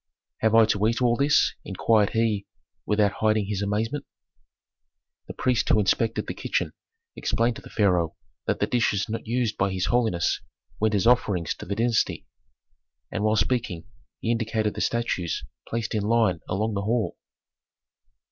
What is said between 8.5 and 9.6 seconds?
the dishes not used